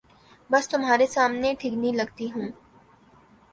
بس 0.49 0.67
تمہارے 0.69 1.05
سامنے 1.07 1.53
ٹھگنی 1.59 1.91
لگتی 1.91 2.31
ہوں۔ 2.31 2.47